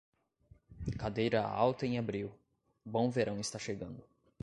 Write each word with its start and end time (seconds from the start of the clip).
Cadeira 0.97 1.43
alta 1.43 1.85
em 1.85 1.99
abril: 1.99 2.31
bom 2.83 3.11
verão 3.11 3.39
está 3.39 3.59
chegando. 3.59 4.03